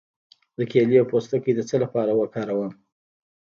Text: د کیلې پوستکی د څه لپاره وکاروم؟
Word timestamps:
د 0.57 0.59
کیلې 0.71 1.01
پوستکی 1.11 1.51
د 1.55 1.59
څه 1.69 1.75
لپاره 1.83 2.11
وکاروم؟ 2.19 2.71